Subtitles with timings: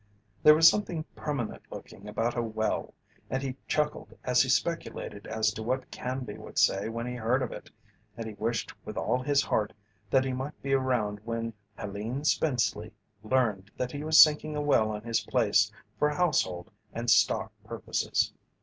[0.41, 2.95] There was something permanent looking about a well
[3.29, 7.43] and he chuckled as he speculated as to what Canby would say when he heard
[7.43, 7.69] of it,
[8.17, 9.73] and he wished with all his heart
[10.09, 12.91] that he might be around when Helene Spenceley
[13.21, 18.33] learned that he was sinking a well on his place for household and stock purposes.